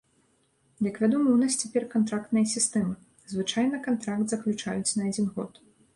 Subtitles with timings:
[0.87, 2.95] Як вядома, у нас цяпер кантрактная сістэма,
[3.35, 5.53] звычайна кантракт заключаюць на адзін год.